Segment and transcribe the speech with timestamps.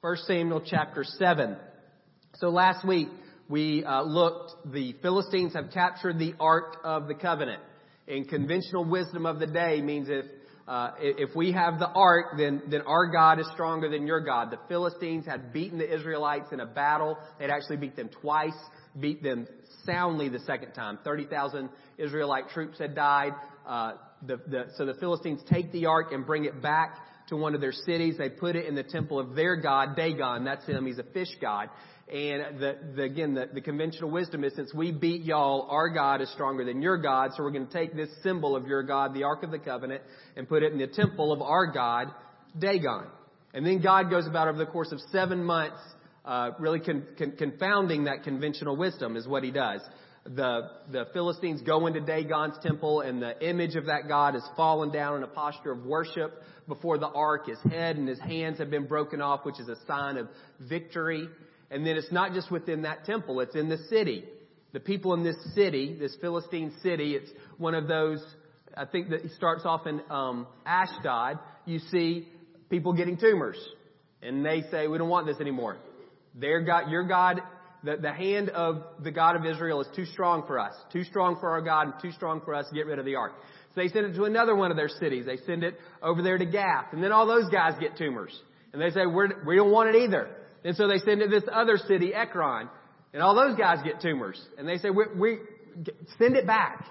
[0.00, 1.56] 1 Samuel chapter 7.
[2.36, 3.08] So last week
[3.48, 7.60] we uh, looked, the Philistines have captured the Ark of the Covenant.
[8.06, 10.24] And conventional wisdom of the day means if,
[10.68, 14.52] uh, if we have the Ark, then, then our God is stronger than your God.
[14.52, 17.18] The Philistines had beaten the Israelites in a battle.
[17.40, 18.54] They'd actually beat them twice,
[19.00, 19.48] beat them
[19.84, 21.00] soundly the second time.
[21.02, 23.32] 30,000 Israelite troops had died.
[23.66, 23.94] Uh,
[24.24, 26.98] the, the, so the Philistines take the Ark and bring it back
[27.28, 28.16] to one of their cities.
[28.18, 30.44] They put it in the temple of their god, Dagon.
[30.44, 30.86] That's him.
[30.86, 31.70] He's a fish god.
[32.08, 36.22] And the, the, again, the, the conventional wisdom is since we beat y'all, our God
[36.22, 37.32] is stronger than your God.
[37.36, 40.02] So we're going to take this symbol of your God, the Ark of the Covenant,
[40.34, 42.08] and put it in the temple of our God,
[42.58, 43.08] Dagon.
[43.52, 45.80] And then God goes about over the course of seven months,
[46.24, 49.82] uh, really con, con, confounding that conventional wisdom is what he does
[50.34, 54.90] the, the Philistines go into Dagon's temple and the image of that God has fallen
[54.90, 57.46] down in a posture of worship before the ark.
[57.46, 60.28] His head and his hands have been broken off, which is a sign of
[60.60, 61.28] victory.
[61.70, 64.24] And then it's not just within that temple, it's in the city.
[64.72, 68.22] The people in this city, this Philistine city, it's one of those,
[68.76, 71.38] I think that starts off in um, Ashdod.
[71.64, 72.28] You see
[72.68, 73.56] people getting tumors.
[74.22, 75.78] And they say, we don't want this anymore.
[76.34, 77.40] Their God, your God
[77.84, 81.36] the, the hand of the God of Israel is too strong for us, too strong
[81.40, 83.32] for our God, and too strong for us to get rid of the ark.
[83.74, 85.26] So they send it to another one of their cities.
[85.26, 86.92] They send it over there to Gath.
[86.92, 88.38] And then all those guys get tumors.
[88.72, 90.30] And they say, We're, we don't want it either.
[90.64, 92.68] And so they send it to this other city, Ekron.
[93.12, 94.40] And all those guys get tumors.
[94.58, 95.38] And they say, we, we
[96.18, 96.86] send it back.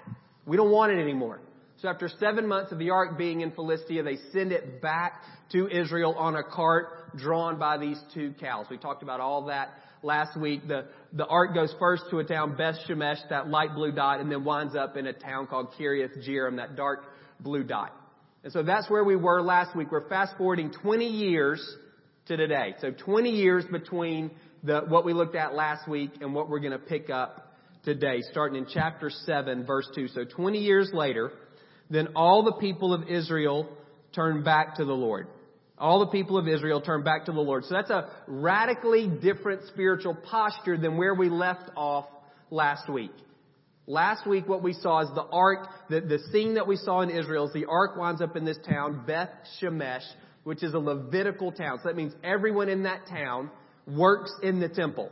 [0.46, 1.40] We don't want it anymore.
[1.80, 5.22] So after seven months of the ark being in Philistia, they send it back
[5.52, 8.66] to Israel on a cart drawn by these two cows.
[8.68, 10.66] We talked about all that last week.
[10.68, 14.30] The, the ark goes first to a town, Beth Shemesh, that light blue dot, and
[14.30, 17.04] then winds up in a town called Kiriath Jearim, that dark
[17.40, 17.94] blue dot.
[18.44, 19.90] And so that's where we were last week.
[19.90, 21.64] We're fast forwarding 20 years
[22.26, 22.74] to today.
[22.80, 24.30] So 20 years between
[24.62, 28.22] the, what we looked at last week and what we're going to pick up today,
[28.30, 30.08] starting in chapter 7, verse 2.
[30.08, 31.32] So 20 years later,
[31.90, 33.68] then all the people of Israel
[34.14, 35.26] turned back to the Lord.
[35.78, 37.64] All the people of Israel turned back to the Lord.
[37.64, 42.06] So that's a radically different spiritual posture than where we left off
[42.50, 43.12] last week.
[43.86, 47.10] Last week what we saw is the ark, the, the scene that we saw in
[47.10, 49.30] Israel is the ark winds up in this town, Beth
[49.60, 50.04] Shemesh,
[50.44, 51.78] which is a Levitical town.
[51.82, 53.50] So that means everyone in that town
[53.86, 55.10] works in the temple.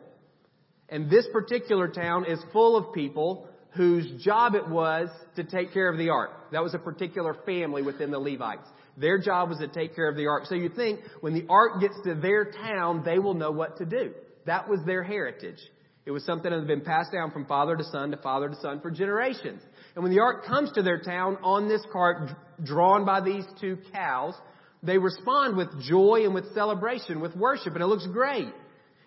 [0.88, 5.88] And this particular town is full of people whose job it was to take care
[5.90, 6.30] of the ark.
[6.52, 8.68] That was a particular family within the Levites.
[8.96, 10.44] Their job was to take care of the ark.
[10.46, 13.84] So you think when the ark gets to their town, they will know what to
[13.84, 14.12] do.
[14.46, 15.58] That was their heritage.
[16.06, 18.56] It was something that had been passed down from father to son to father to
[18.60, 19.60] son for generations.
[19.94, 22.30] And when the ark comes to their town on this cart
[22.62, 24.34] drawn by these two cows,
[24.82, 28.52] they respond with joy and with celebration, with worship, and it looks great.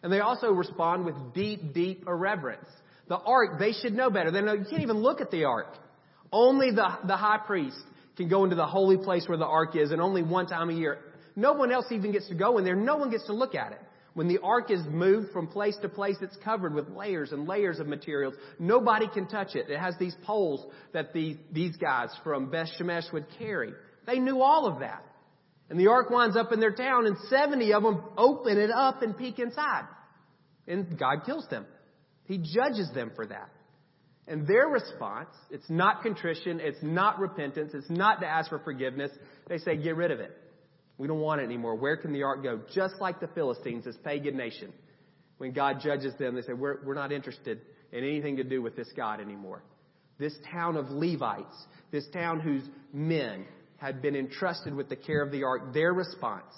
[0.04, 2.68] And they also respond with deep, deep irreverence.
[3.08, 4.30] The ark, they should know better.
[4.30, 5.74] They know you can't even look at the ark.
[6.32, 7.82] Only the, the high priest
[8.20, 10.74] can go into the holy place where the ark is and only one time a
[10.74, 11.00] year.
[11.36, 12.76] No one else even gets to go in there.
[12.76, 13.80] No one gets to look at it.
[14.14, 17.80] When the ark is moved from place to place, it's covered with layers and layers
[17.80, 18.34] of materials.
[18.60, 19.70] Nobody can touch it.
[19.70, 23.72] It has these poles that the, these guys from Beth Shemesh would carry.
[24.06, 25.04] They knew all of that.
[25.70, 29.02] And the ark winds up in their town and 70 of them open it up
[29.02, 29.86] and peek inside.
[30.68, 31.66] And God kills them.
[32.26, 33.50] He judges them for that.
[34.30, 39.12] And their response, it's not contrition, it's not repentance, it's not to ask for forgiveness.
[39.48, 40.32] They say, get rid of it.
[41.00, 41.76] We don't want it anymore.
[41.76, 42.62] Where can the ark go?
[42.74, 44.72] Just like the Philistines, this pagan nation.
[45.40, 48.76] When God judges them, they say, we're, we're not interested in anything to do with
[48.76, 49.64] this God anymore.
[50.20, 52.64] This town of Levites, this town whose
[52.94, 53.46] men
[53.78, 56.54] had been entrusted with the care of the ark, their response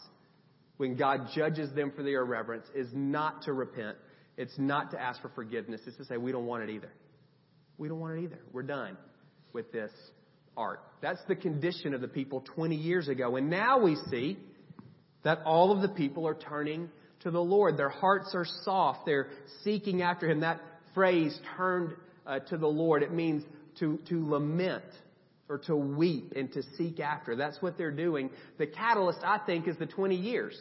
[0.77, 3.95] when God judges them for their irreverence is not to repent.
[4.35, 5.81] It's not to ask for forgiveness.
[5.85, 6.91] It's to say, we don't want it either.
[7.81, 8.37] We don't want it either.
[8.53, 8.95] We're done
[9.53, 9.89] with this
[10.55, 10.83] ark.
[11.01, 13.37] That's the condition of the people 20 years ago.
[13.37, 14.37] And now we see
[15.23, 16.89] that all of the people are turning
[17.21, 17.77] to the Lord.
[17.77, 19.07] Their hearts are soft.
[19.07, 19.29] They're
[19.63, 20.41] seeking after Him.
[20.41, 20.61] That
[20.93, 21.95] phrase, turned
[22.27, 23.43] uh, to the Lord, it means
[23.79, 24.85] to, to lament
[25.49, 27.35] or to weep and to seek after.
[27.35, 28.29] That's what they're doing.
[28.59, 30.55] The catalyst, I think, is the 20 years.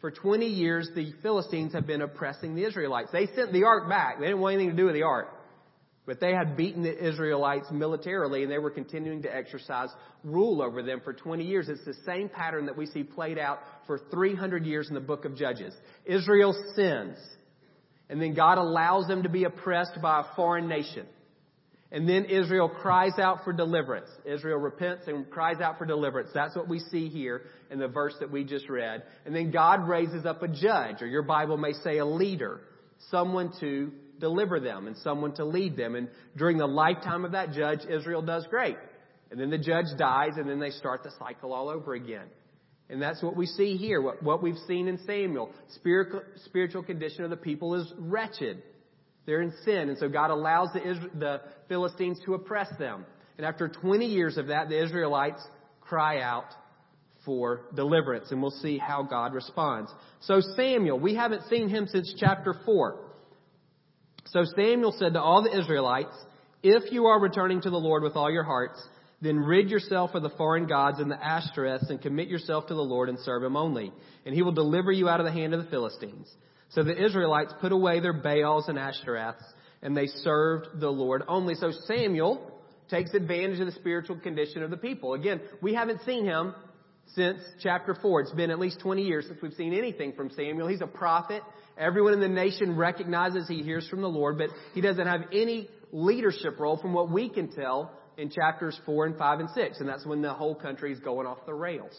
[0.00, 3.10] For 20 years, the Philistines have been oppressing the Israelites.
[3.12, 4.18] They sent the ark back.
[4.18, 5.28] They didn't want anything to do with the ark.
[6.06, 9.88] But they had beaten the Israelites militarily and they were continuing to exercise
[10.22, 11.68] rule over them for 20 years.
[11.68, 15.24] It's the same pattern that we see played out for 300 years in the book
[15.24, 15.74] of Judges.
[16.04, 17.16] Israel sins.
[18.10, 21.06] And then God allows them to be oppressed by a foreign nation.
[21.90, 24.08] And then Israel cries out for deliverance.
[24.26, 26.30] Israel repents and cries out for deliverance.
[26.34, 29.04] That's what we see here in the verse that we just read.
[29.24, 32.60] And then God raises up a judge, or your Bible may say a leader,
[33.10, 35.94] someone to deliver them and someone to lead them.
[35.94, 38.76] And during the lifetime of that judge, Israel does great.
[39.30, 42.26] And then the judge dies, and then they start the cycle all over again.
[42.90, 45.50] And that's what we see here, what, what we've seen in Samuel.
[45.74, 48.62] Spiritual, spiritual condition of the people is wretched.
[49.26, 53.06] They're in sin, and so God allows the, the Philistines to oppress them.
[53.38, 55.42] And after 20 years of that, the Israelites
[55.80, 56.46] cry out
[57.24, 59.90] for deliverance, and we'll see how God responds.
[60.20, 62.98] So Samuel, we haven't seen him since chapter 4.
[64.26, 66.16] So Samuel said to all the Israelites,
[66.62, 68.82] If you are returning to the Lord with all your hearts,
[69.20, 72.82] then rid yourself of the foreign gods and the Ashtoreths and commit yourself to the
[72.82, 73.92] Lord and serve him only.
[74.26, 76.30] And he will deliver you out of the hand of the Philistines.
[76.70, 79.44] So the Israelites put away their Baals and Ashtoreths,
[79.82, 81.54] and they served the Lord only.
[81.54, 82.50] So Samuel
[82.90, 85.14] takes advantage of the spiritual condition of the people.
[85.14, 86.54] Again, we haven't seen him
[87.14, 88.22] since chapter 4.
[88.22, 90.68] It's been at least 20 years since we've seen anything from Samuel.
[90.68, 91.42] He's a prophet.
[91.78, 95.68] Everyone in the nation recognizes he hears from the Lord, but he doesn't have any
[95.92, 99.80] leadership role from what we can tell in chapters 4 and 5 and 6.
[99.80, 101.98] And that's when the whole country is going off the rails.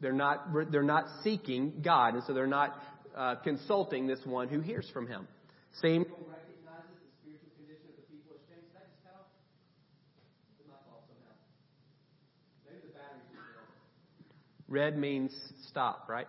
[0.00, 2.78] They're not, they're not seeking God, and so they're not
[3.16, 5.28] uh, consulting this one who hears from him.
[5.80, 6.02] Same.
[6.02, 8.68] recognizes the spiritual condition of the people has changed.
[8.74, 9.30] That just cut off?
[10.58, 11.34] It's my fault somehow.
[12.66, 13.30] Maybe the battery's
[14.74, 15.32] Red means
[15.68, 16.26] stop, right?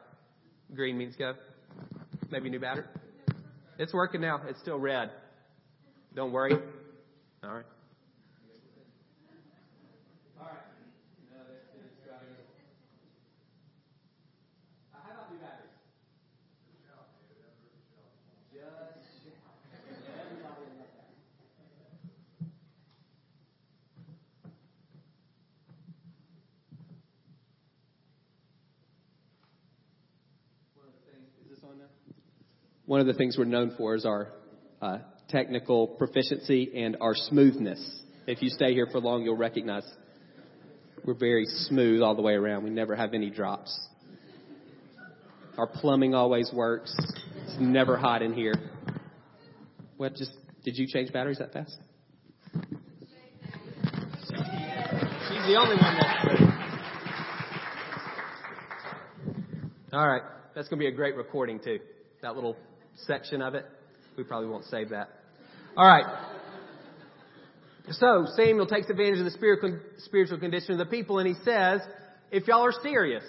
[0.75, 1.33] Green means go.
[2.29, 2.85] Maybe new battery.
[3.79, 4.39] It's working now.
[4.47, 5.09] It's still red.
[6.13, 6.53] Don't worry.
[7.43, 7.65] All right.
[32.85, 34.29] One of the things we're known for is our
[34.81, 34.99] uh,
[35.29, 38.01] technical proficiency and our smoothness.
[38.27, 39.83] If you stay here for long, you'll recognize
[41.03, 42.63] we're very smooth all the way around.
[42.63, 43.79] We never have any drops.
[45.57, 46.95] Our plumbing always works.
[47.43, 48.55] It's never hot in here.
[49.97, 50.31] What just
[50.63, 51.77] did you change batteries that fast?
[52.53, 52.63] She's
[55.47, 56.25] the only one that's
[59.93, 60.23] All right.
[60.55, 61.79] That's going to be a great recording too.
[62.21, 62.57] That little
[63.05, 63.65] section of it.
[64.17, 65.09] We probably won't save that.
[65.77, 66.05] All right.
[67.91, 69.31] So Samuel takes advantage of the
[69.99, 71.81] spiritual, condition of the people and he says,
[72.31, 73.23] if y'all are serious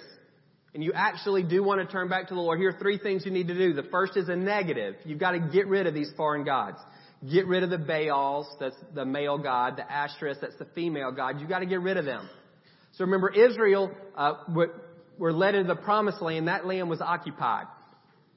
[0.72, 3.26] and you actually do want to turn back to the Lord, here are three things
[3.26, 3.74] you need to do.
[3.74, 4.94] The first is a negative.
[5.04, 6.78] You've got to get rid of these foreign gods.
[7.30, 11.40] Get rid of the Baals, that's the male god, the Ashtoreth, that's the female god.
[11.40, 12.28] You've got to get rid of them.
[12.92, 14.34] So remember, Israel uh,
[15.18, 16.48] were led into the promised land.
[16.48, 17.66] That land was occupied.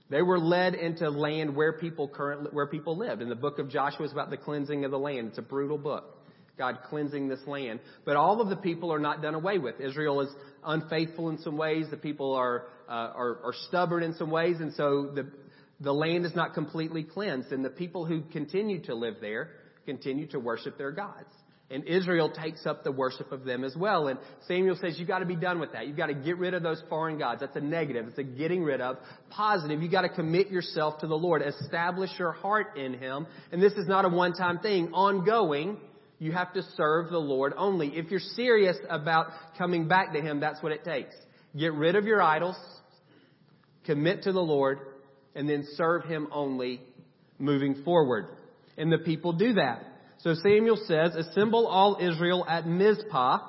[0.10, 3.22] They were led into land where people currently, where people lived.
[3.22, 5.30] And the book of Joshua is about the cleansing of the land.
[5.30, 6.16] It's a brutal book.
[6.58, 7.80] God cleansing this land.
[8.06, 9.80] But all of the people are not done away with.
[9.80, 10.30] Israel is
[10.66, 11.86] unfaithful in some ways.
[11.90, 14.58] The people are, uh, are, are stubborn in some ways.
[14.60, 15.32] And so the,
[15.80, 17.52] the land is not completely cleansed.
[17.52, 19.52] And the people who continue to live there
[19.86, 21.30] continue to worship their gods.
[21.71, 24.07] And Israel takes up the worship of them as well.
[24.07, 24.18] And
[24.48, 25.86] Samuel says, you've got to be done with that.
[25.86, 27.42] You've got to get rid of those foreign gods.
[27.42, 28.07] That's a negative.
[28.07, 28.98] It's a getting rid of.
[29.30, 29.80] Positive.
[29.80, 31.44] You've got to commit yourself to the Lord.
[31.44, 33.28] Establish your heart in Him.
[33.52, 34.94] And this is not a one-time thing.
[34.94, 35.78] Ongoing,
[36.18, 37.90] you have to serve the Lord only.
[37.90, 39.28] If you're serious about
[39.59, 41.14] coming back to Him, that's what it takes.
[41.56, 42.57] Get rid of your idols.
[43.85, 44.80] Commit to the Lord.
[45.35, 46.81] And then serve Him only
[47.38, 48.26] moving forward.
[48.76, 49.83] And the people do that.
[50.19, 53.40] So Samuel says, Assemble all Israel at Mizpah,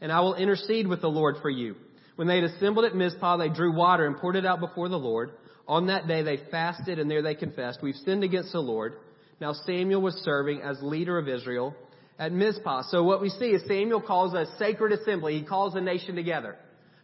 [0.00, 1.76] and I will intercede with the Lord for you.
[2.16, 4.98] When they had assembled at Mizpah, they drew water and poured it out before the
[4.98, 5.32] Lord.
[5.68, 8.94] On that day they fasted, and there they confessed, We've sinned against the Lord.
[9.40, 11.74] Now Samuel was serving as leader of Israel
[12.18, 12.82] at Mizpah.
[12.88, 15.38] So what we see is Samuel calls a sacred assembly.
[15.38, 16.56] He calls a nation together.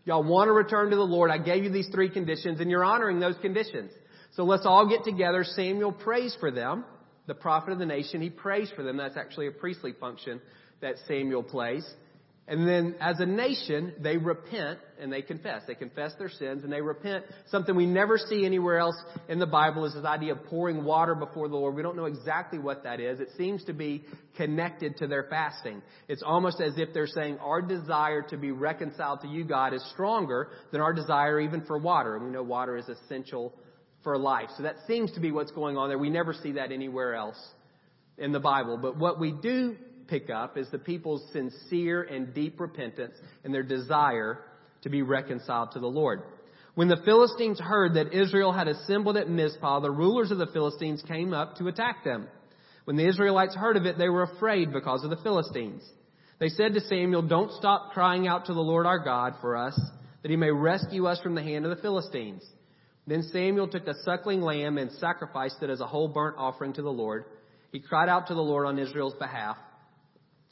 [0.05, 1.31] Y'all want to return to the Lord.
[1.31, 3.91] I gave you these three conditions, and you're honoring those conditions.
[4.35, 5.45] So let's all get together.
[5.45, 6.85] Samuel prays for them
[7.27, 8.21] the prophet of the nation.
[8.21, 8.97] He prays for them.
[8.97, 10.41] That's actually a priestly function
[10.81, 11.87] that Samuel plays.
[12.49, 15.63] And then as a nation, they repent and they confess.
[15.67, 17.25] They confess their sins and they repent.
[17.51, 18.95] Something we never see anywhere else
[19.29, 21.75] in the Bible is this idea of pouring water before the Lord.
[21.75, 23.19] We don't know exactly what that is.
[23.19, 24.05] It seems to be
[24.37, 25.83] connected to their fasting.
[26.07, 29.85] It's almost as if they're saying our desire to be reconciled to you, God, is
[29.93, 32.15] stronger than our desire even for water.
[32.15, 33.55] And we know water is essential
[34.07, 34.51] for life.
[34.57, 35.99] So that seems to be what's going on there.
[35.99, 37.37] We never see that anywhere else
[38.17, 38.79] in the Bible.
[38.81, 39.75] But what we do
[40.07, 44.39] pick up is the people's sincere and deep repentance and their desire
[44.83, 46.23] to be reconciled to the Lord.
[46.77, 51.03] When the Philistines heard that Israel had assembled at Mizpah, the rulers of the Philistines
[51.09, 52.29] came up to attack them.
[52.85, 55.83] When the Israelites heard of it, they were afraid because of the Philistines.
[56.39, 59.77] They said to Samuel, Don't stop crying out to the Lord our God for us,
[60.23, 62.45] that he may rescue us from the hand of the Philistines.
[63.07, 66.83] Then Samuel took a suckling lamb and sacrificed it as a whole burnt offering to
[66.83, 67.25] the Lord.
[67.73, 69.57] He cried out to the Lord on Israel's behalf,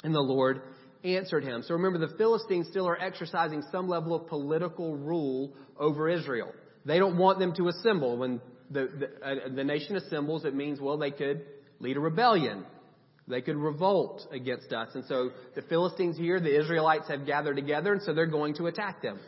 [0.03, 0.63] and the Lord
[1.03, 1.63] answered him.
[1.67, 6.53] So remember, the Philistines still are exercising some level of political rule over Israel.
[6.85, 8.17] They don't want them to assemble.
[8.19, 11.45] When the, the, uh, the nation assembles, it means, well, they could
[11.81, 12.65] lead a rebellion.
[13.27, 14.89] They could revolt against us.
[14.95, 18.67] And so the Philistines here, the Israelites have gathered together, and so they're going to
[18.67, 19.19] attack them.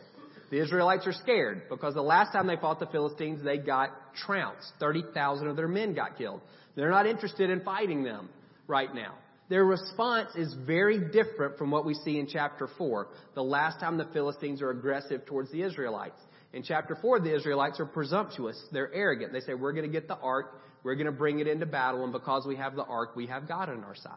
[0.49, 3.89] The Israelites are scared because the last time they fought the Philistines, they got
[4.25, 4.71] trounced.
[4.79, 6.41] 30,000 of their men got killed.
[6.75, 8.29] They're not interested in fighting them
[8.67, 9.15] right now.
[9.49, 13.97] Their response is very different from what we see in chapter 4, the last time
[13.97, 16.19] the Philistines are aggressive towards the Israelites.
[16.53, 18.61] In chapter 4, the Israelites are presumptuous.
[18.71, 19.31] They're arrogant.
[19.31, 22.03] They say, We're going to get the ark, we're going to bring it into battle,
[22.03, 24.13] and because we have the ark, we have God on our side.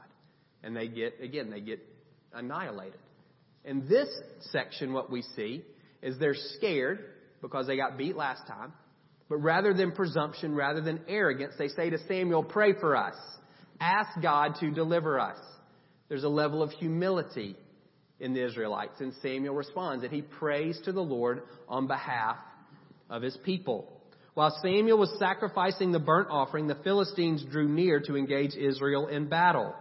[0.62, 1.80] And they get, again, they get
[2.32, 2.98] annihilated.
[3.64, 4.08] In this
[4.52, 5.64] section, what we see
[6.02, 7.04] is they're scared
[7.42, 8.72] because they got beat last time.
[9.28, 13.14] But rather than presumption, rather than arrogance, they say to Samuel, Pray for us.
[13.80, 15.38] Ask God to deliver us.
[16.08, 17.56] There's a level of humility
[18.18, 19.00] in the Israelites.
[19.00, 22.36] And Samuel responds that he prays to the Lord on behalf
[23.08, 24.00] of his people.
[24.34, 29.28] While Samuel was sacrificing the burnt offering, the Philistines drew near to engage Israel in
[29.28, 29.74] battle.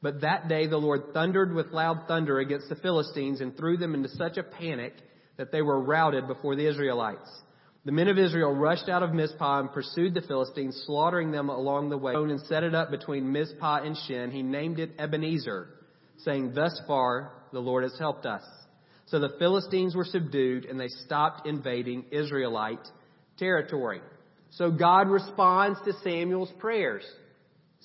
[0.00, 3.94] But that day the Lord thundered with loud thunder against the Philistines and threw them
[3.94, 4.94] into such a panic
[5.36, 7.30] that they were routed before the Israelites.
[7.84, 11.90] The men of Israel rushed out of Mizpah and pursued the Philistines, slaughtering them along
[11.90, 14.30] the way, and set it up between Mizpah and Shen.
[14.30, 15.68] He named it Ebenezer,
[16.18, 18.42] saying, Thus far the Lord has helped us.
[19.06, 22.86] So the Philistines were subdued, and they stopped invading Israelite
[23.36, 24.00] territory.
[24.50, 27.04] So God responds to Samuel's prayers.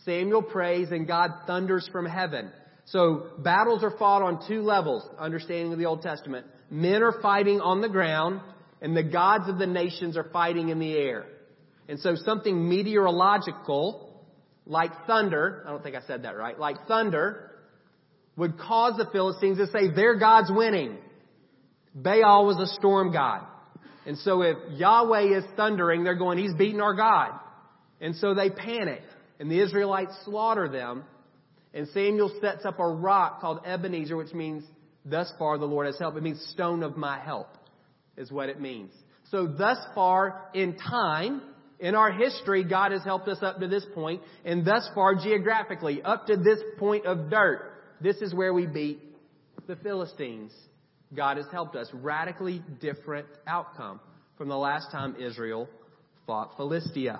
[0.05, 2.51] Samuel prays, and God thunders from heaven.
[2.85, 6.45] So battles are fought on two levels, understanding of the Old Testament.
[6.69, 8.41] Men are fighting on the ground,
[8.81, 11.25] and the gods of the nations are fighting in the air.
[11.87, 14.23] And so something meteorological,
[14.65, 17.51] like thunder, I don't think I said that right, like thunder,
[18.35, 20.97] would cause the Philistines to say their God's winning.
[21.95, 23.45] Baal was a storm god.
[24.05, 27.31] And so if Yahweh is thundering, they're going, He's beating our God.
[27.99, 29.01] And so they panic.
[29.39, 31.03] And the Israelites slaughter them.
[31.73, 34.63] And Samuel sets up a rock called Ebenezer, which means,
[35.09, 36.17] thus far the Lord has helped.
[36.17, 37.47] It means stone of my help
[38.17, 38.91] is what it means.
[39.31, 41.41] So thus far in time,
[41.79, 46.01] in our history, God has helped us up to this point, and thus far geographically,
[46.01, 48.99] up to this point of dirt, this is where we beat
[49.67, 50.51] the Philistines.
[51.15, 51.87] God has helped us.
[51.93, 53.99] Radically different outcome
[54.37, 55.67] from the last time Israel
[56.25, 57.19] fought Philistia.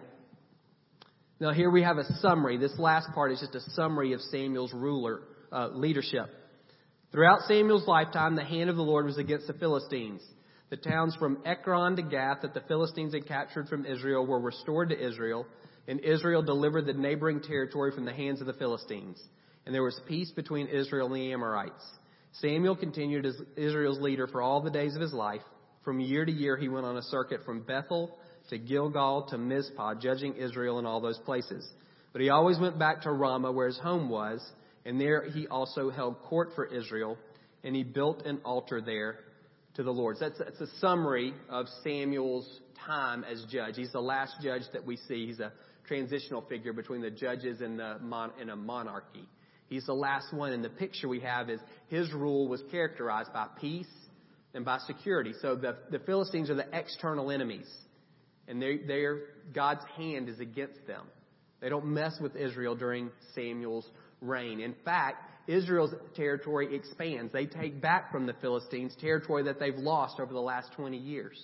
[1.39, 2.57] Now here we have a summary.
[2.57, 6.29] This last part is just a summary of Samuel's ruler uh, leadership.
[7.11, 10.21] Throughout Samuel's lifetime, the hand of the Lord was against the Philistines.
[10.69, 14.89] The towns from Ekron to Gath that the Philistines had captured from Israel were restored
[14.89, 15.45] to Israel,
[15.87, 19.21] and Israel delivered the neighboring territory from the hands of the Philistines.
[19.65, 21.83] And there was peace between Israel and the Amorites.
[22.33, 25.41] Samuel continued as Israel's leader for all the days of his life.
[25.85, 28.17] From year to year, he went on a circuit from Bethel
[28.49, 31.65] to Gilgal to Mizpah, judging Israel in all those places.
[32.11, 34.45] But he always went back to Ramah, where his home was,
[34.87, 37.17] and there he also held court for Israel,
[37.63, 39.19] and he built an altar there
[39.75, 40.15] to the Lord.
[40.19, 43.75] That's, that's a summary of Samuel's time as judge.
[43.75, 45.27] He's the last judge that we see.
[45.27, 45.51] He's a
[45.87, 49.27] transitional figure between the judges and, the mon- and a monarchy.
[49.67, 53.47] He's the last one, and the picture we have is his rule was characterized by
[53.59, 53.91] peace
[54.53, 55.33] and by security.
[55.41, 57.67] So the, the Philistines are the external enemies,
[58.47, 59.19] and they're, they're,
[59.53, 61.07] God's hand is against them.
[61.59, 63.89] They don't mess with Israel during Samuel's
[64.21, 64.59] reign.
[64.59, 67.31] In fact, Israel's territory expands.
[67.31, 71.37] They take back from the Philistines territory that they've lost over the last 20 years.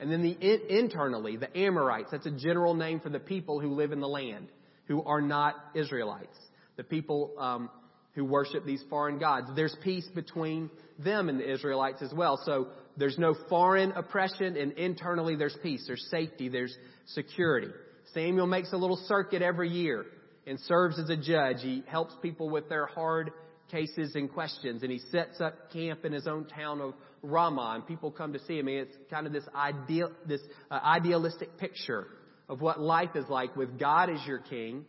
[0.00, 3.92] And then the internally, the Amorites, that's a general name for the people who live
[3.92, 4.48] in the land,
[4.86, 6.36] who are not Israelites.
[6.76, 7.70] The people um,
[8.14, 9.48] who worship these foreign gods.
[9.54, 12.40] There's peace between them and the Israelites as well.
[12.44, 15.84] So there's no foreign oppression, and internally there's peace.
[15.86, 16.48] There's safety.
[16.48, 17.68] There's security.
[18.14, 20.06] Samuel makes a little circuit every year
[20.46, 21.56] and serves as a judge.
[21.60, 23.32] He helps people with their hard
[23.70, 27.86] cases and questions, and he sets up camp in his own town of Ramah, and
[27.86, 28.68] people come to see him.
[28.68, 30.40] And it's kind of this ideal, this
[30.70, 32.06] uh, idealistic picture
[32.48, 34.84] of what life is like with God as your king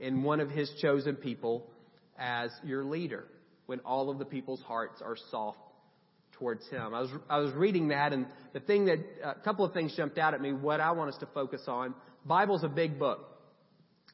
[0.00, 1.66] and one of his chosen people,
[2.18, 3.24] as your leader
[3.66, 5.58] when all of the people's hearts are soft
[6.32, 6.92] towards him.
[6.92, 10.18] I was, I was reading that and the thing that, a couple of things jumped
[10.18, 11.94] out at me, what I want us to focus on.
[12.26, 13.28] Bible's a big book.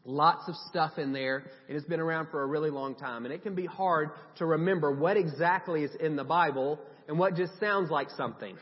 [0.04, 1.44] Lots of stuff in there.
[1.68, 4.46] It has been around for a really long time and it can be hard to
[4.46, 8.56] remember what exactly is in the Bible and what just sounds like something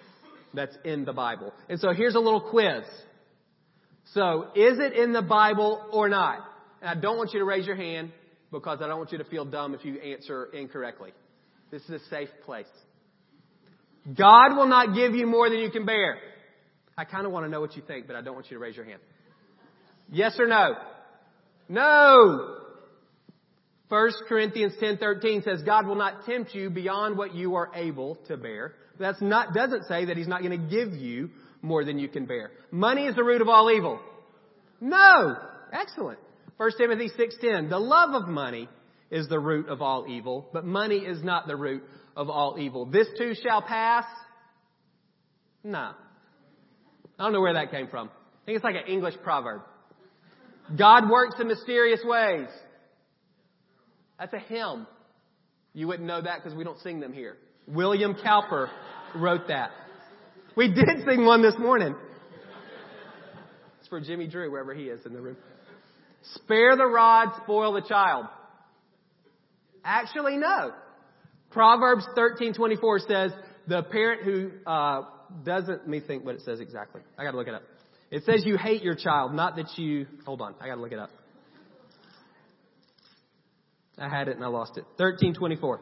[0.54, 1.52] that's in the Bible.
[1.68, 2.84] And so here's a little quiz.
[4.14, 6.38] So, is it in the Bible or not?
[6.80, 8.12] And I don't want you to raise your hand
[8.52, 11.10] because I don't want you to feel dumb if you answer incorrectly.
[11.70, 12.66] This is a safe place.
[14.16, 16.18] God will not give you more than you can bear.
[16.96, 18.62] I kind of want to know what you think, but I don't want you to
[18.62, 19.00] raise your hand.
[20.10, 20.74] Yes or no?
[21.68, 22.56] No!
[23.88, 28.36] 1 Corinthians 10:13 says God will not tempt you beyond what you are able to
[28.36, 28.74] bear.
[28.98, 31.30] That's not doesn't say that he's not going to give you
[31.62, 32.50] more than you can bear.
[32.70, 34.00] Money is the root of all evil.
[34.80, 35.36] No.
[35.72, 36.18] Excellent.
[36.56, 38.68] 1 Timothy 6:10 The love of money
[39.10, 41.84] is the root of all evil, but money is not the root
[42.16, 42.86] of all evil.
[42.86, 44.04] This too shall pass?
[45.62, 45.92] No.
[47.18, 48.08] I don't know where that came from.
[48.08, 49.62] I think it's like an English proverb.
[50.74, 52.48] God works in mysterious ways.
[54.18, 54.86] That's a hymn.
[55.74, 57.36] You wouldn't know that because we don't sing them here.
[57.68, 58.70] William Cowper
[59.14, 59.70] wrote that.
[60.56, 61.94] We did sing one this morning.
[63.80, 65.36] It's for Jimmy Drew, wherever he is in the room.
[66.34, 68.26] Spare the rod, spoil the child.
[69.84, 70.72] Actually, no.
[71.50, 73.32] Proverbs 13:24 says
[73.68, 75.02] the parent who uh,
[75.44, 75.80] doesn't.
[75.80, 77.02] Let me think what it says exactly.
[77.16, 77.62] I got to look it up.
[78.10, 80.06] It says you hate your child, not that you.
[80.24, 81.10] Hold on, I got to look it up.
[83.98, 84.84] I had it and I lost it.
[84.98, 85.80] 13:24.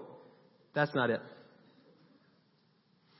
[0.75, 1.21] That's not it.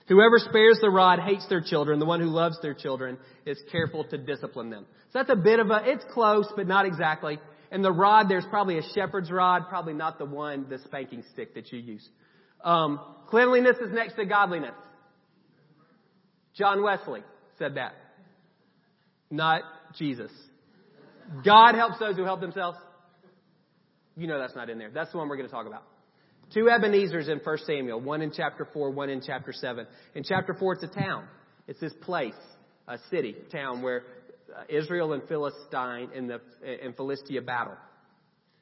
[0.07, 1.99] Whoever spares the rod hates their children.
[1.99, 4.87] The one who loves their children is careful to discipline them.
[5.13, 7.39] So that's a bit of a, it's close, but not exactly.
[7.71, 11.55] And the rod, there's probably a shepherd's rod, probably not the one, the spanking stick
[11.55, 12.07] that you use.
[12.63, 14.75] Um, cleanliness is next to godliness.
[16.55, 17.23] John Wesley
[17.59, 17.95] said that.
[19.31, 19.63] Not
[19.97, 20.31] Jesus.
[21.45, 22.79] God helps those who help themselves.
[24.17, 24.91] You know that's not in there.
[24.91, 25.83] That's the one we're going to talk about.
[26.53, 29.87] Two Ebenezer's in 1 Samuel, one in chapter 4, one in chapter 7.
[30.15, 31.27] In chapter 4, it's a town.
[31.67, 32.35] It's this place,
[32.87, 34.03] a city, town where
[34.55, 37.77] uh, Israel and Philistine in the in Philistia battle.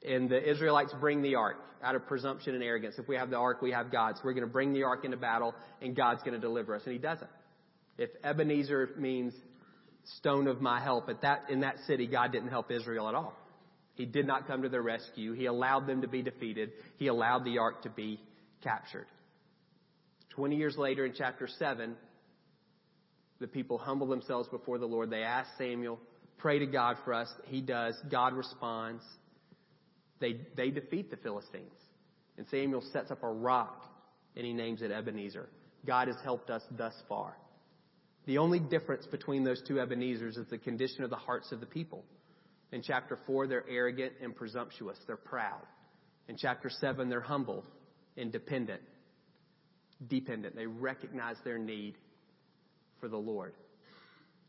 [0.09, 2.95] And the Israelites bring the ark out of presumption and arrogance.
[2.99, 4.17] If we have the ark, we have God.
[4.17, 6.83] So we're going to bring the ark into battle, and God's going to deliver us.
[6.85, 7.31] And He doesn't.
[7.99, 9.35] If Ebenezer means
[10.19, 13.35] stone of my help, at that in that city, God didn't help Israel at all.
[13.95, 15.33] He did not come to their rescue.
[15.33, 16.73] He allowed them to be defeated.
[16.97, 18.21] He allowed the ark to be
[18.63, 19.07] captured.
[20.31, 21.95] Twenty years later, in chapter 7,
[23.39, 25.11] the people humble themselves before the Lord.
[25.11, 25.99] They ask Samuel,
[26.39, 27.29] pray to God for us.
[27.47, 27.95] He does.
[28.11, 29.03] God responds.
[30.21, 31.75] They, they defeat the Philistines.
[32.39, 33.85] And Samuel sets up a rock
[34.37, 35.49] and he names it Ebenezer.
[35.85, 37.37] God has helped us thus far.
[38.27, 41.67] The only difference between those two Ebenezers is the condition of the hearts of the
[41.67, 42.05] people.
[42.71, 44.97] In chapter 4, they're arrogant and presumptuous.
[45.07, 45.63] They're proud.
[46.29, 47.65] In chapter 7, they're humble,
[48.17, 48.89] independent, dependent.
[50.09, 50.57] Dependent.
[50.57, 51.95] They recognize their need
[53.01, 53.53] for the Lord.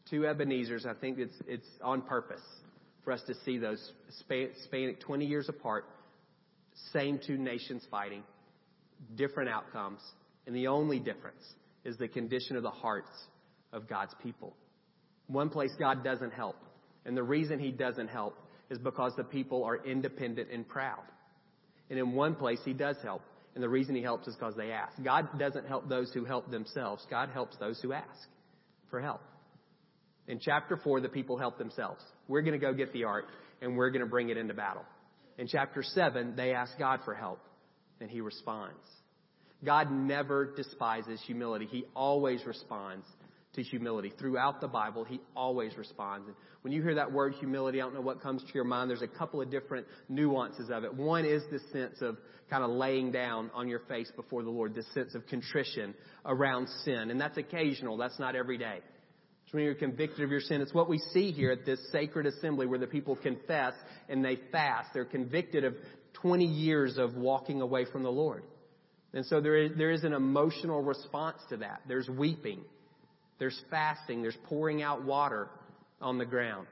[0.10, 2.42] Two Ebenezers, I think it's, it's on purpose
[3.04, 3.92] for us to see those
[4.66, 5.86] spanning 20 years apart,
[6.92, 8.24] same two nations fighting,
[9.16, 10.00] different outcomes,
[10.48, 11.44] and the only difference
[11.84, 13.10] is the condition of the hearts
[13.74, 14.56] of God's people.
[15.28, 16.56] One place God doesn't help,
[17.06, 18.38] and the reason he doesn't help
[18.70, 21.04] is because the people are independent and proud.
[21.90, 23.22] And in one place he does help.
[23.56, 24.94] And the reason he helps is because they ask.
[25.04, 27.06] God doesn't help those who help themselves.
[27.10, 28.28] God helps those who ask
[28.90, 29.22] for help.
[30.28, 32.02] In chapter 4, the people help themselves.
[32.28, 33.26] We're going to go get the ark
[33.62, 34.84] and we're going to bring it into battle.
[35.38, 37.40] In chapter 7, they ask God for help
[38.00, 38.80] and he responds.
[39.64, 41.68] God never despises humility.
[41.70, 43.06] He always responds
[43.54, 44.12] to humility.
[44.18, 46.28] Throughout the Bible, he always responds.
[46.28, 48.90] And when you hear that word humility, I don't know what comes to your mind.
[48.90, 50.94] There's a couple of different nuances of it.
[50.94, 52.18] One is this sense of
[52.50, 55.94] kind of laying down on your face before the Lord, this sense of contrition
[56.26, 57.12] around sin.
[57.12, 57.98] And that's occasional.
[57.98, 58.80] That's not every day.
[59.46, 60.62] It's when you're convicted of your sin.
[60.62, 63.74] It's what we see here at this sacred assembly where the people confess
[64.10, 64.90] and they fast.
[64.94, 65.76] They're convicted of
[66.14, 68.44] 20 years of walking away from the Lord.
[69.14, 71.82] And so there is, there is an emotional response to that.
[71.88, 72.62] There's weeping.
[73.40, 74.22] There's fasting.
[74.22, 75.50] There's pouring out water
[76.02, 76.68] on the ground.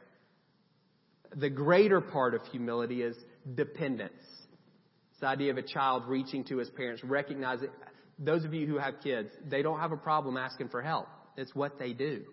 [1.36, 3.16] The greater part of humility is
[3.56, 4.14] dependence.
[5.14, 7.70] This idea of a child reaching to his parents, recognizing
[8.20, 11.08] those of you who have kids, they don't have a problem asking for help.
[11.38, 12.24] It's what they do.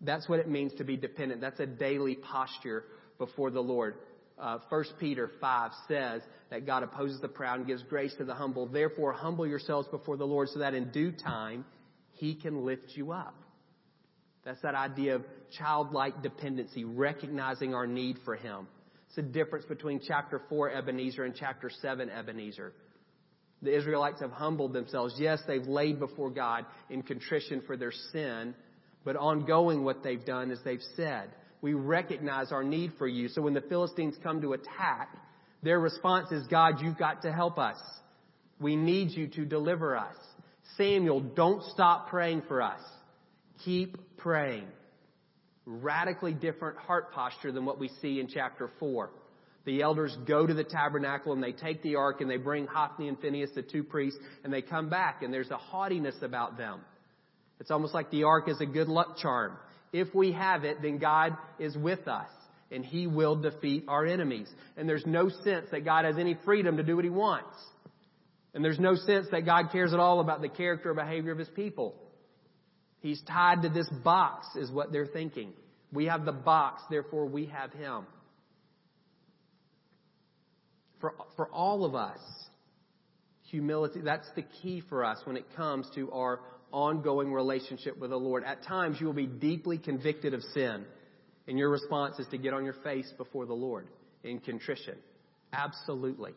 [0.00, 1.40] That's what it means to be dependent.
[1.40, 2.84] That's a daily posture
[3.18, 3.94] before the Lord.
[4.40, 8.34] uh, 1 Peter 5 says that God opposes the proud and gives grace to the
[8.34, 8.66] humble.
[8.66, 11.64] Therefore, humble yourselves before the Lord so that in due time
[12.18, 13.34] He can lift you up.
[14.44, 15.24] That's that idea of
[15.58, 18.68] childlike dependency, recognizing our need for Him.
[19.06, 22.72] It's the difference between chapter 4 Ebenezer and chapter 7 Ebenezer.
[23.62, 25.14] The Israelites have humbled themselves.
[25.18, 28.54] Yes, they've laid before God in contrition for their sin,
[29.04, 33.28] but ongoing what they've done is they've said, we recognize our need for you.
[33.28, 35.08] So when the Philistines come to attack,
[35.62, 37.78] their response is, God, you've got to help us.
[38.60, 40.14] We need you to deliver us.
[40.76, 42.80] Samuel, don't stop praying for us.
[43.64, 44.66] Keep praying.
[45.66, 49.10] Radically different heart posture than what we see in chapter 4.
[49.64, 53.08] The elders go to the tabernacle and they take the ark and they bring Hophni
[53.08, 56.80] and Phinehas, the two priests, and they come back and there's a haughtiness about them.
[57.60, 59.56] It's almost like the ark is a good luck charm.
[59.92, 62.28] If we have it, then God is with us
[62.70, 64.48] and He will defeat our enemies.
[64.76, 67.56] And there's no sense that God has any freedom to do what He wants.
[68.58, 71.38] And there's no sense that God cares at all about the character or behavior of
[71.38, 71.94] His people.
[72.98, 75.52] He's tied to this box, is what they're thinking.
[75.92, 78.04] We have the box, therefore we have Him.
[81.00, 82.18] For, for all of us,
[83.42, 86.40] humility, that's the key for us when it comes to our
[86.72, 88.42] ongoing relationship with the Lord.
[88.42, 90.84] At times, you will be deeply convicted of sin,
[91.46, 93.86] and your response is to get on your face before the Lord
[94.24, 94.96] in contrition.
[95.52, 96.32] Absolutely.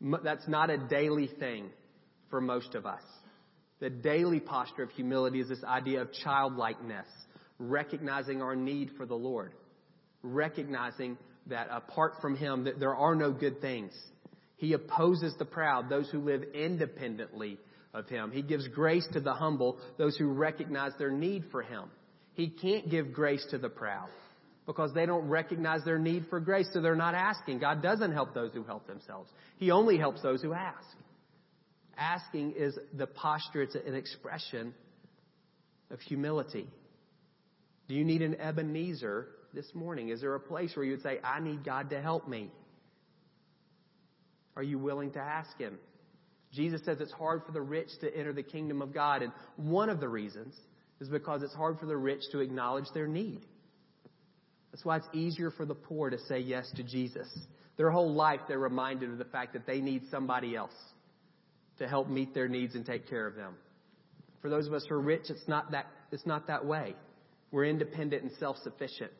[0.00, 1.70] That's not a daily thing
[2.30, 3.02] for most of us.
[3.80, 7.06] The daily posture of humility is this idea of childlikeness,
[7.58, 9.52] recognizing our need for the Lord,
[10.22, 13.92] recognizing that apart from Him, that there are no good things.
[14.56, 17.58] He opposes the proud, those who live independently
[17.94, 18.30] of Him.
[18.30, 21.84] He gives grace to the humble, those who recognize their need for Him.
[22.34, 24.08] He can't give grace to the proud
[24.70, 27.58] because they don't recognize their need for grace, so they're not asking.
[27.58, 29.28] God doesn't help those who help themselves.
[29.56, 30.86] He only helps those who ask.
[31.98, 34.72] Asking is the posture, it's an expression
[35.90, 36.68] of humility.
[37.88, 40.10] Do you need an Ebenezer this morning?
[40.10, 42.52] Is there a place where you would say, I need God to help me?
[44.54, 45.80] Are you willing to ask Him?
[46.52, 49.90] Jesus says it's hard for the rich to enter the kingdom of God, and one
[49.90, 50.54] of the reasons
[51.00, 53.40] is because it's hard for the rich to acknowledge their need.
[54.70, 57.28] That's why it's easier for the poor to say yes to Jesus.
[57.76, 60.74] Their whole life, they're reminded of the fact that they need somebody else
[61.78, 63.54] to help meet their needs and take care of them.
[64.42, 66.94] For those of us who are rich, it's not that, it's not that way.
[67.50, 69.10] We're independent and self-sufficient.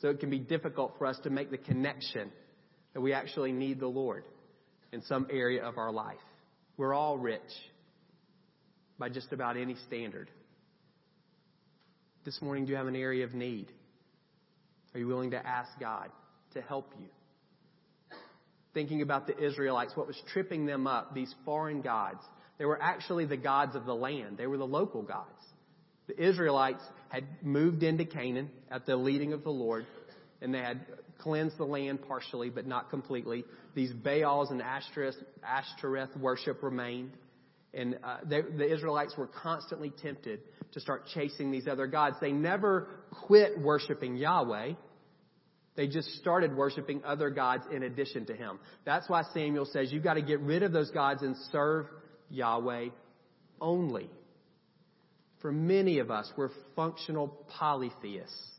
[0.00, 2.30] So it can be difficult for us to make the connection
[2.94, 4.24] that we actually need the Lord
[4.92, 6.16] in some area of our life.
[6.76, 7.40] We're all rich
[8.98, 10.30] by just about any standard.
[12.24, 13.70] This morning, do you have an area of need?
[14.94, 16.10] Are you willing to ask God
[16.54, 17.06] to help you?
[18.74, 22.22] Thinking about the Israelites, what was tripping them up, these foreign gods,
[22.58, 24.36] they were actually the gods of the land.
[24.36, 25.28] They were the local gods.
[26.06, 29.86] The Israelites had moved into Canaan at the leading of the Lord,
[30.40, 30.80] and they had
[31.18, 33.44] cleansed the land partially, but not completely.
[33.74, 37.12] These Baals and Ashtoreth, worship remained.
[37.72, 40.40] And uh, they, the Israelites were constantly tempted
[40.72, 42.16] to start chasing these other gods.
[42.20, 42.88] They never
[43.26, 44.72] quit worshiping Yahweh.
[45.76, 48.58] They just started worshiping other gods in addition to Him.
[48.84, 51.86] That's why Samuel says you've got to get rid of those gods and serve
[52.28, 52.88] Yahweh
[53.60, 54.10] only.
[55.40, 57.28] For many of us, we're functional
[57.58, 58.50] polytheists.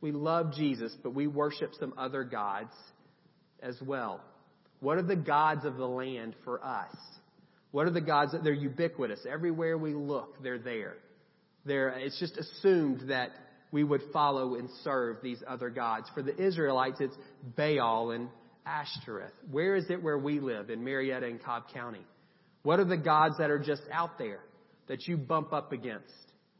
[0.00, 2.72] We love Jesus, but we worship some other gods
[3.62, 4.20] as well.
[4.80, 6.94] What are the gods of the land for us?
[7.70, 9.20] What are the gods that they're ubiquitous?
[9.28, 10.96] Everywhere we look, they're there.
[11.64, 13.30] They're, it's just assumed that
[13.70, 16.08] we would follow and serve these other gods.
[16.14, 17.16] For the Israelites, it's
[17.56, 18.28] Baal and
[18.66, 19.32] Ashtoreth.
[19.50, 22.06] Where is it where we live in Marietta and Cobb County?
[22.62, 24.40] What are the gods that are just out there
[24.88, 26.12] that you bump up against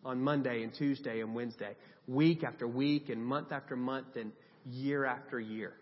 [0.04, 1.76] on Monday and Tuesday and Wednesday?
[2.06, 4.32] week after week and month after month and
[4.66, 5.72] year after year.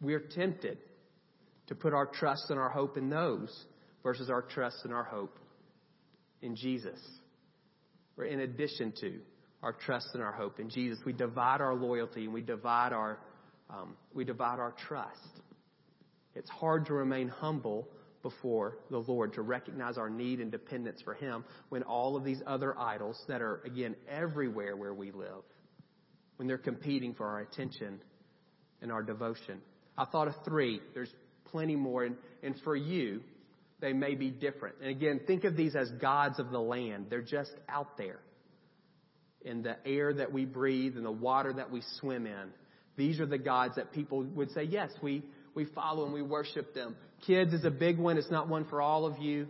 [0.00, 0.78] We are tempted
[1.68, 3.64] to put our trust and our hope in those
[4.02, 5.38] versus our trust and our hope
[6.42, 6.98] in Jesus.
[8.18, 9.18] Or in addition to
[9.62, 13.18] our trust and our hope in Jesus, we divide our loyalty and we divide our
[13.68, 15.18] um, we divide our trust.
[16.34, 17.88] It's hard to remain humble
[18.22, 22.42] before the Lord to recognize our need and dependence for Him when all of these
[22.46, 25.44] other idols that are, again, everywhere where we live,
[26.36, 28.00] when they're competing for our attention
[28.82, 29.60] and our devotion.
[29.96, 30.80] I thought of three.
[30.92, 31.12] There's
[31.46, 32.04] plenty more.
[32.04, 33.22] And, and for you,
[33.80, 34.76] they may be different.
[34.80, 37.06] And again, think of these as gods of the land.
[37.10, 38.20] They're just out there
[39.42, 42.50] in the air that we breathe and the water that we swim in.
[42.96, 45.22] These are the gods that people would say, yes, we,
[45.54, 46.96] we follow and we worship them.
[47.26, 48.16] Kids is a big one.
[48.16, 49.46] It's not one for all of you,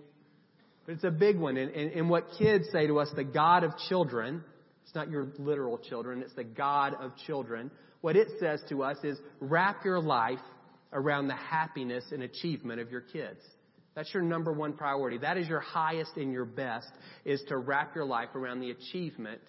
[0.84, 1.56] but it's a big one.
[1.56, 4.42] And, and, and what kids say to us, the God of children,
[4.84, 7.70] it's not your literal children, it's the God of children.
[8.00, 10.38] What it says to us is wrap your life
[10.92, 13.40] around the happiness and achievement of your kids.
[13.96, 15.16] That's your number one priority.
[15.18, 16.88] That is your highest and your best,
[17.24, 19.40] is to wrap your life around the achievement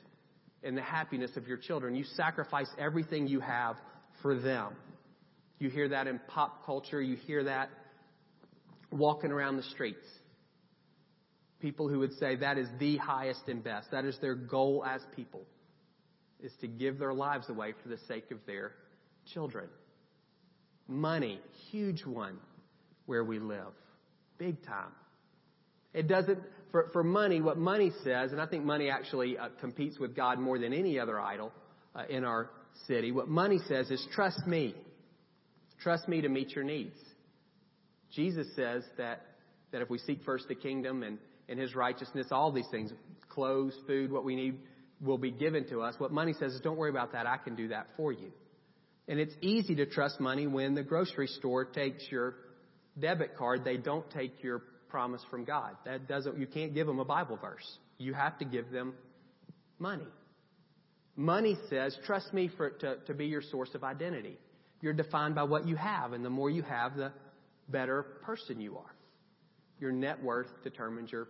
[0.64, 1.96] and the happiness of your children.
[1.96, 3.76] You sacrifice everything you have
[4.22, 4.74] for them.
[5.60, 7.02] You hear that in pop culture.
[7.02, 7.70] You hear that
[8.90, 10.06] walking around the streets.
[11.60, 13.92] People who would say that is the highest and best.
[13.92, 15.42] That is their goal as people,
[16.42, 18.72] is to give their lives away for the sake of their
[19.34, 19.68] children.
[20.88, 22.38] Money, huge one
[23.08, 23.74] where we live.
[24.38, 24.92] Big time.
[25.94, 26.40] It doesn't,
[26.72, 30.40] for, for money, what money says, and I think money actually uh, competes with God
[30.40, 31.52] more than any other idol
[31.96, 32.50] uh, in our
[32.88, 33.12] city.
[33.12, 34.76] What money says is trust me.
[35.82, 36.96] Trust me to meet your needs.
[38.12, 39.26] Jesus says that,
[39.72, 41.18] that if we seek first the kingdom and,
[41.50, 42.92] and his righteousness, all these things,
[43.30, 44.60] clothes, food, what we need,
[45.02, 45.96] will be given to us.
[45.98, 47.28] What money says is don't worry about that.
[47.28, 48.32] I can do that for you.
[49.08, 52.36] And it's easy to trust money when the grocery store takes your
[53.00, 53.64] debit card.
[53.64, 55.76] They don't take your promise from God.
[55.86, 57.78] That doesn't, you can't give them a Bible verse.
[57.98, 58.94] You have to give them
[59.80, 60.08] money.
[61.16, 64.38] Money says, trust me for, to, to be your source of identity.
[64.82, 67.12] You're defined by what you have, and the more you have, the
[67.68, 68.96] better person you are.
[69.80, 71.28] Your net worth determines your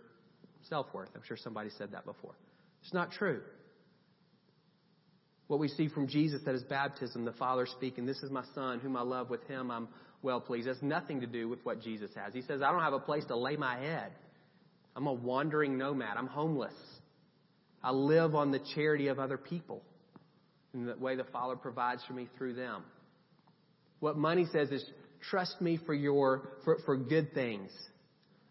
[0.68, 1.08] self worth.
[1.14, 2.34] I'm sure somebody said that before.
[2.82, 3.40] It's not true.
[5.46, 8.80] What we see from Jesus at his baptism, the Father speaking, This is my Son,
[8.80, 9.30] whom I love.
[9.30, 9.88] With him I'm
[10.22, 10.68] well pleased.
[10.68, 12.34] Has nothing to do with what Jesus has.
[12.34, 14.12] He says, I don't have a place to lay my head.
[14.96, 16.16] I'm a wandering nomad.
[16.16, 16.74] I'm homeless.
[17.82, 19.82] I live on the charity of other people
[20.74, 22.82] in the way the Father provides for me through them.
[24.00, 24.84] What money says is,
[25.30, 27.70] trust me for your, for, for good things.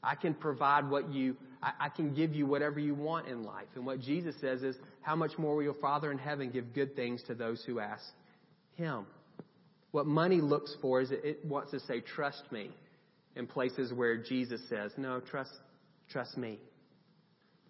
[0.04, 3.68] I can provide what you, I, I can give you whatever you want in life.
[3.76, 6.96] And what Jesus says is, how much more will your Father in heaven give good
[6.96, 8.04] things to those who ask
[8.76, 9.06] Him?
[9.92, 12.72] What money looks for is it, wants to say, trust me,
[13.36, 15.52] in places where Jesus says, no, trust,
[16.12, 16.60] trust me.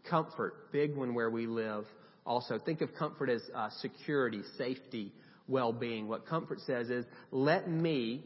[0.10, 1.86] Comfort, big one where we live.
[2.25, 5.13] Also, think of comfort as uh, security, safety,
[5.47, 6.08] well-being.
[6.08, 8.25] What comfort says is, let me,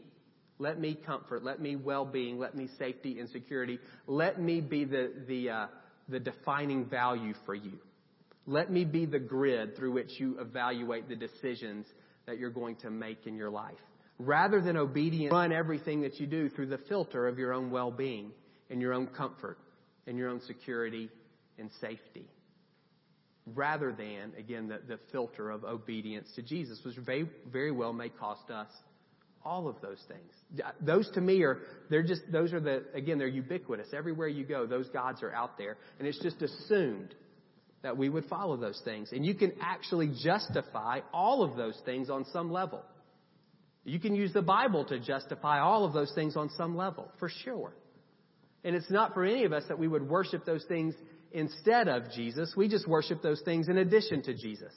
[0.58, 5.12] let me comfort, let me well-being, let me safety and security, let me be the,
[5.28, 5.66] the, uh,
[6.08, 7.78] the defining value for you.
[8.46, 11.86] Let me be the grid through which you evaluate the decisions
[12.26, 13.74] that you're going to make in your life.
[14.18, 18.30] Rather than obedience, run everything that you do through the filter of your own well-being
[18.70, 19.58] and your own comfort
[20.06, 21.08] and your own security
[21.58, 22.26] and safety.
[23.54, 28.08] Rather than, again, the, the filter of obedience to Jesus, which very, very well may
[28.08, 28.68] cost us
[29.44, 30.64] all of those things.
[30.80, 31.58] Those to me are,
[31.90, 33.88] they're just, those are the, again, they're ubiquitous.
[33.92, 35.76] Everywhere you go, those gods are out there.
[35.98, 37.14] And it's just assumed
[37.82, 39.10] that we would follow those things.
[39.12, 42.82] And you can actually justify all of those things on some level.
[43.84, 47.28] You can use the Bible to justify all of those things on some level, for
[47.28, 47.74] sure.
[48.64, 50.94] And it's not for any of us that we would worship those things
[51.32, 52.54] instead of Jesus.
[52.56, 54.72] We just worship those things in addition to Jesus.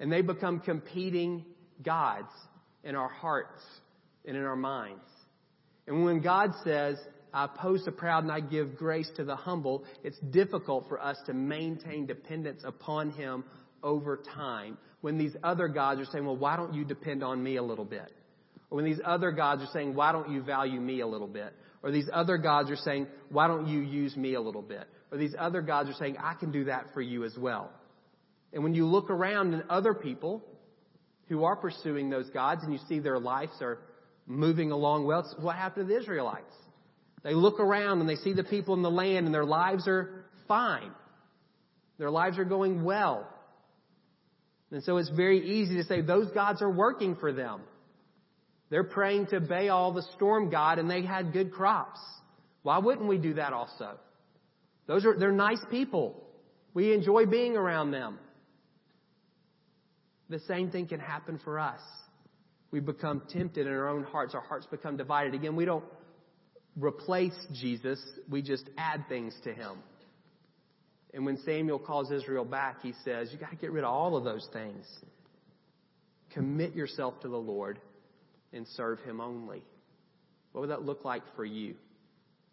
[0.00, 1.44] And they become competing
[1.82, 2.32] gods
[2.82, 3.60] in our hearts
[4.24, 5.04] and in our minds.
[5.86, 6.96] And when God says,
[7.34, 11.16] I oppose the proud and I give grace to the humble, it's difficult for us
[11.26, 13.44] to maintain dependence upon Him
[13.82, 14.78] over time.
[15.00, 17.84] When these other gods are saying, well, why don't you depend on me a little
[17.84, 18.10] bit?
[18.70, 21.52] Or when these other gods are saying, why don't you value me a little bit?
[21.82, 24.88] Or these other gods are saying, why don't you use me a little bit?
[25.12, 27.70] Or these other gods are saying, I can do that for you as well.
[28.52, 30.42] And when you look around and other people
[31.28, 33.78] who are pursuing those gods and you see their lives are
[34.26, 36.54] moving along well, what happened to the Israelites.
[37.24, 40.26] They look around and they see the people in the land and their lives are
[40.46, 40.92] fine.
[41.98, 43.26] Their lives are going well.
[44.70, 47.62] And so it's very easy to say those gods are working for them.
[48.70, 52.00] They're praying to Baal, the storm god, and they had good crops.
[52.62, 53.98] Why wouldn't we do that also?
[54.86, 56.22] Those are, they're nice people.
[56.74, 58.18] We enjoy being around them.
[60.28, 61.80] The same thing can happen for us.
[62.70, 64.34] We become tempted in our own hearts.
[64.34, 65.34] Our hearts become divided.
[65.34, 65.84] Again, we don't
[66.76, 69.78] replace Jesus, we just add things to him.
[71.12, 74.16] And when Samuel calls Israel back, he says, You got to get rid of all
[74.16, 74.84] of those things.
[76.32, 77.78] Commit yourself to the Lord
[78.52, 79.62] and serve him only.
[80.52, 81.76] What would that look like for you?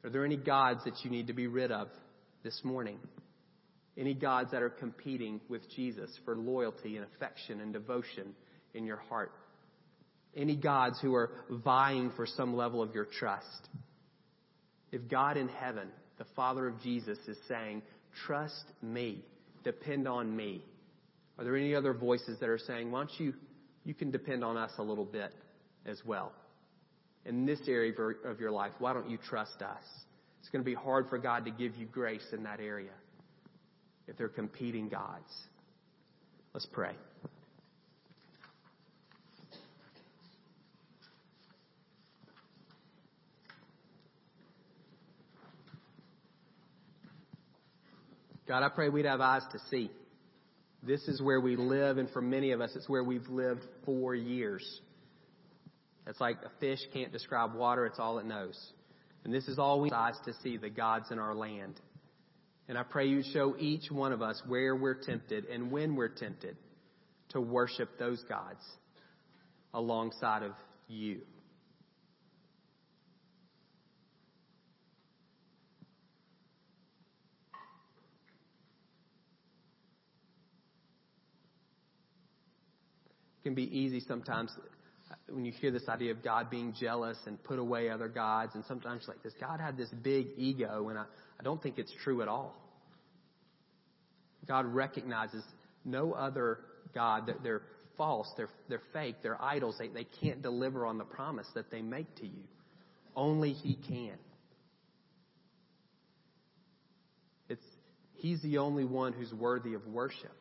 [0.03, 1.87] Are there any gods that you need to be rid of
[2.43, 2.99] this morning?
[3.97, 8.33] Any gods that are competing with Jesus for loyalty and affection and devotion
[8.73, 9.31] in your heart?
[10.35, 13.67] Any gods who are vying for some level of your trust.
[14.91, 17.81] If God in heaven, the Father of Jesus, is saying,
[18.25, 19.23] Trust me,
[19.63, 20.63] depend on me,
[21.37, 23.33] are there any other voices that are saying, Why don't you,
[23.83, 25.33] you can depend on us a little bit
[25.85, 26.33] as well?
[27.25, 27.93] In this area
[28.25, 29.83] of your life, why don't you trust us?
[30.39, 32.91] It's going to be hard for God to give you grace in that area
[34.07, 35.31] if they're competing gods.
[36.53, 36.93] Let's pray.
[48.51, 49.89] God, I pray we'd have eyes to see.
[50.83, 54.13] This is where we live, and for many of us, it's where we've lived for
[54.13, 54.81] years.
[56.05, 58.59] It's like a fish can't describe water, it's all it knows.
[59.23, 61.79] And this is all we eyes to see the gods in our land.
[62.67, 66.09] And I pray you show each one of us where we're tempted and when we're
[66.09, 66.57] tempted
[67.29, 68.65] to worship those gods
[69.73, 70.51] alongside of
[70.89, 71.21] you.
[83.43, 84.51] Can be easy sometimes
[85.29, 88.63] when you hear this idea of God being jealous and put away other gods, and
[88.65, 90.89] sometimes like, does God have this big ego?
[90.89, 91.03] And I,
[91.39, 92.55] I don't think it's true at all.
[94.47, 95.43] God recognizes
[95.85, 96.59] no other
[96.93, 97.61] God that they're
[97.97, 99.75] false, they're, they're fake, they're idols.
[99.77, 102.43] They, they can't deliver on the promise that they make to you.
[103.15, 104.17] Only He can.
[107.49, 107.65] It's,
[108.15, 110.35] he's the only one who's worthy of worship.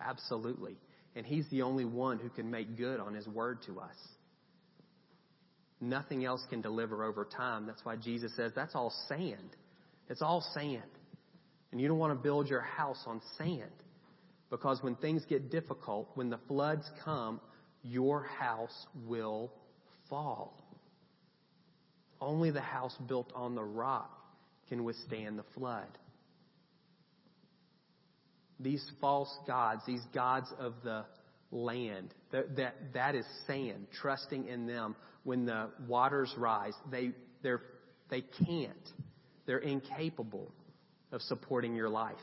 [0.00, 0.76] Absolutely.
[1.18, 3.96] And He's the only one who can make good on His word to us.
[5.80, 7.66] Nothing else can deliver over time.
[7.66, 9.56] That's why Jesus says that's all sand.
[10.08, 10.82] It's all sand.
[11.72, 13.64] And you don't want to build your house on sand.
[14.48, 17.40] Because when things get difficult, when the floods come,
[17.82, 19.52] your house will
[20.08, 20.62] fall.
[22.20, 24.16] Only the house built on the rock
[24.68, 25.88] can withstand the flood
[28.60, 31.04] these false gods, these gods of the
[31.50, 36.74] land, that, that, that is sand, trusting in them when the waters rise.
[36.90, 37.62] They, they're,
[38.10, 38.88] they can't.
[39.46, 40.52] They're incapable
[41.12, 42.16] of supporting your life.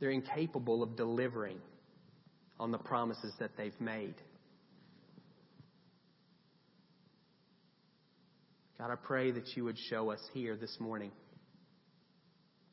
[0.00, 1.58] They're incapable of delivering
[2.58, 4.14] on the promises that they've made.
[8.78, 11.12] God, I pray that you would show us here this morning.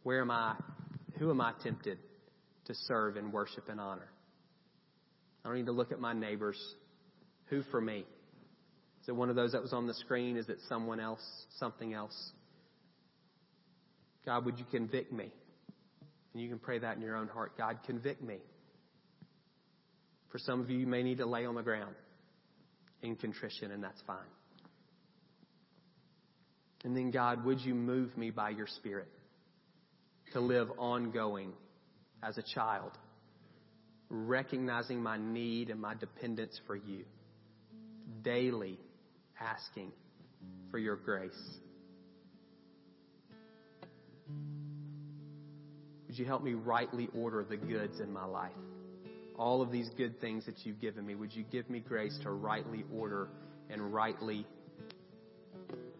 [0.01, 0.55] Where am I?
[1.19, 1.99] Who am I tempted
[2.69, 4.07] to serve and worship and honor.
[5.43, 6.57] I don't need to look at my neighbors.
[7.47, 8.05] Who for me?
[9.01, 10.37] Is it one of those that was on the screen?
[10.37, 11.23] Is it someone else?
[11.57, 12.31] Something else?
[14.23, 15.31] God, would you convict me?
[16.33, 17.57] And you can pray that in your own heart.
[17.57, 18.37] God, convict me.
[20.31, 21.95] For some of you, you may need to lay on the ground
[23.01, 24.17] in contrition, and that's fine.
[26.83, 29.07] And then, God, would you move me by your Spirit
[30.33, 31.53] to live ongoing
[32.23, 32.91] as a child,
[34.09, 37.05] recognizing my need and my dependence for you,
[38.23, 38.77] daily
[39.39, 39.91] asking
[40.71, 41.31] for your grace.
[46.07, 48.51] Would you help me rightly order the goods in my life?
[49.37, 52.31] All of these good things that you've given me, would you give me grace to
[52.31, 53.29] rightly order
[53.69, 54.45] and rightly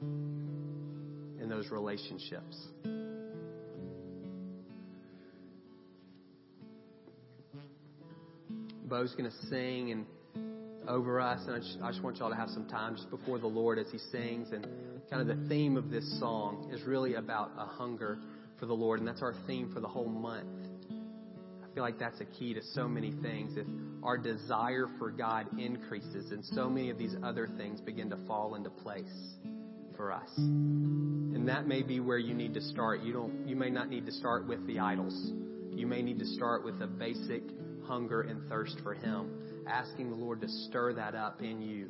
[0.01, 2.57] in those relationships?
[8.89, 10.05] Bo's going to sing and
[10.87, 13.37] over us, and I just, I just want y'all to have some time just before
[13.37, 14.51] the Lord as he sings.
[14.51, 14.67] And
[15.09, 18.17] kind of the theme of this song is really about a hunger
[18.59, 20.47] for the Lord, and that's our theme for the whole month.
[20.89, 23.55] I feel like that's a key to so many things.
[23.55, 23.67] If
[24.03, 28.55] our desire for God increases, and so many of these other things begin to fall
[28.55, 29.05] into place
[29.95, 30.29] for us.
[30.37, 33.01] And that may be where you need to start.
[33.01, 35.31] You don't you may not need to start with the idols.
[35.71, 37.43] You may need to start with a basic
[37.89, 41.87] hunger and thirst for Him, asking the Lord to stir that up in you.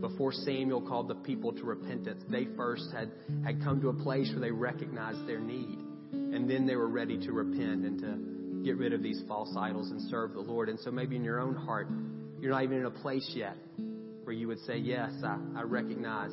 [0.00, 3.12] Before Samuel called the people to repentance, they first had,
[3.44, 5.78] had come to a place where they recognized their need.
[6.12, 9.90] And then they were ready to repent and to get rid of these false idols
[9.90, 10.68] and serve the Lord.
[10.68, 11.88] And so maybe in your own heart,
[12.40, 13.56] you're not even in a place yet
[14.24, 16.32] where you would say, Yes, I, I recognize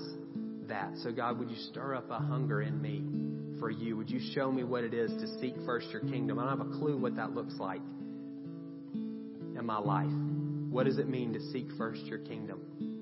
[0.68, 0.91] that.
[1.04, 3.04] So, God, would you stir up a hunger in me
[3.60, 3.95] for you?
[3.97, 6.39] Would you show me what it is to seek first your kingdom?
[6.39, 7.82] I don't have a clue what that looks like
[9.64, 10.11] in my life?
[10.70, 12.93] What does it mean to seek first your kingdom?